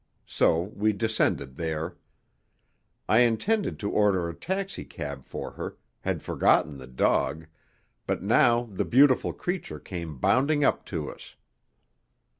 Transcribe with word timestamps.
So 0.25 0.61
we 0.75 0.93
descended 0.93 1.55
there. 1.57 1.95
I 3.07 3.19
intended 3.19 3.77
to 3.77 3.91
order 3.91 4.27
a 4.27 4.33
taxicab 4.33 5.25
for 5.25 5.51
her, 5.51 5.77
had 5.99 6.23
forgotten 6.23 6.79
the 6.79 6.87
dog, 6.87 7.45
but 8.07 8.23
now 8.23 8.63
the 8.63 8.83
beautiful 8.83 9.31
creature 9.31 9.79
came 9.79 10.17
bounding 10.17 10.63
up 10.63 10.85
to 10.87 11.11
us. 11.11 11.35